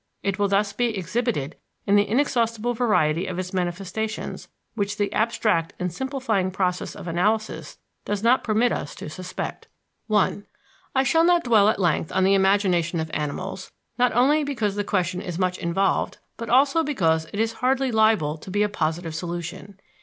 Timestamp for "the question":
14.75-15.21